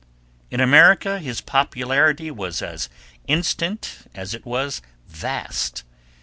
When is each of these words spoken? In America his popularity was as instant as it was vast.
In 0.49 0.59
America 0.59 1.19
his 1.19 1.41
popularity 1.41 2.31
was 2.31 2.63
as 2.63 2.89
instant 3.27 4.09
as 4.15 4.33
it 4.33 4.47
was 4.47 4.81
vast. 5.07 5.83